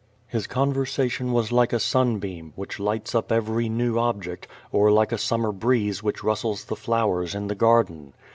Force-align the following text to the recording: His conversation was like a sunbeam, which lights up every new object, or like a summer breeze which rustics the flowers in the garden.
His 0.25 0.47
conversation 0.47 1.31
was 1.31 1.51
like 1.51 1.71
a 1.71 1.79
sunbeam, 1.79 2.53
which 2.55 2.79
lights 2.79 3.13
up 3.13 3.31
every 3.31 3.69
new 3.69 3.99
object, 3.99 4.47
or 4.71 4.89
like 4.91 5.11
a 5.11 5.17
summer 5.19 5.51
breeze 5.51 6.01
which 6.01 6.23
rustics 6.23 6.63
the 6.63 6.75
flowers 6.75 7.35
in 7.35 7.45
the 7.49 7.53
garden. 7.53 8.13